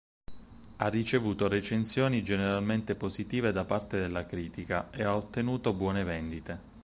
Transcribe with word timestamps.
Ha 0.77 0.87
ricevuto 0.87 1.47
recensioni 1.47 2.23
generalmente 2.23 2.95
positive 2.95 3.51
da 3.51 3.65
parte 3.65 3.99
della 3.99 4.25
critica, 4.25 4.89
e 4.89 5.03
ha 5.03 5.15
ottenuto 5.15 5.73
buone 5.73 6.03
vendite. 6.03 6.59